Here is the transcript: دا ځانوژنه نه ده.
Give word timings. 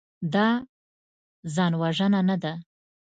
دا 0.33 0.47
ځانوژنه 1.55 2.21
نه 2.29 2.35
ده. 2.43 2.53